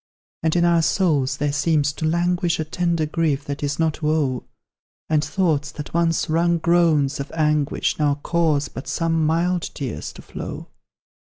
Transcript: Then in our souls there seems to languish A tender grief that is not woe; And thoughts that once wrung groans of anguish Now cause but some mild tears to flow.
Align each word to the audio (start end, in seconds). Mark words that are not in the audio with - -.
Then 0.41 0.53
in 0.55 0.65
our 0.65 0.81
souls 0.81 1.37
there 1.37 1.53
seems 1.53 1.93
to 1.93 2.07
languish 2.07 2.59
A 2.59 2.65
tender 2.65 3.05
grief 3.05 3.45
that 3.45 3.61
is 3.61 3.77
not 3.77 4.01
woe; 4.01 4.45
And 5.11 5.23
thoughts 5.23 5.71
that 5.73 5.93
once 5.93 6.27
wrung 6.27 6.57
groans 6.57 7.19
of 7.19 7.31
anguish 7.33 7.99
Now 7.99 8.15
cause 8.23 8.67
but 8.67 8.87
some 8.87 9.23
mild 9.27 9.61
tears 9.75 10.11
to 10.13 10.23
flow. 10.23 10.69